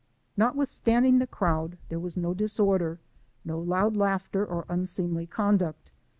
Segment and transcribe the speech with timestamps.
[0.35, 2.99] Notwithstanding the crowd, there was no disorder,
[3.45, 5.91] no loud laugh I Icr or unseemly conduct.